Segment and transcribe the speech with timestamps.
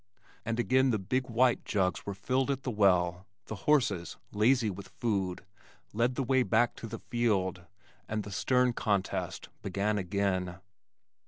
[0.43, 4.87] and again the big white jugs were filled at the well, the horses, lazy with
[4.87, 5.45] food,
[5.93, 7.61] led the way back to the field,
[8.09, 10.55] and the stern contest began again.